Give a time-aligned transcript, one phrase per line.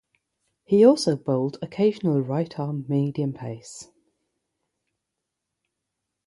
[0.63, 3.91] He also bowled occasional right-arm medium pace.